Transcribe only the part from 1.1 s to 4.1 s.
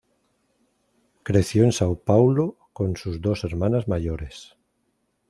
Creció en Sao Paulo con sus dos hermanas